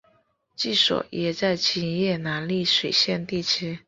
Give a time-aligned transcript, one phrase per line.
[0.55, 3.79] 治所约在今越南丽水县地区。